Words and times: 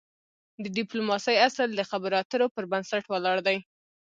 د 0.63 0.63
د 0.63 0.65
ډيپلوماسی 0.77 1.35
اصل 1.47 1.69
د 1.75 1.81
خبرو 1.89 2.15
اترو 2.21 2.47
پر 2.55 2.63
بنسټ 2.71 3.03
ولاړ 3.09 3.37
دی. 3.47 3.57